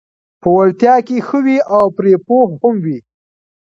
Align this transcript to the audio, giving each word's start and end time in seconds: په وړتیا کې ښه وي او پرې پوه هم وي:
په 0.41 0.47
وړتیا 0.55 0.95
کې 1.07 1.17
ښه 1.27 1.39
وي 1.45 1.57
او 1.75 1.83
پرې 1.97 2.13
پوه 2.25 2.45
هم 2.61 2.75
وي: 2.85 2.99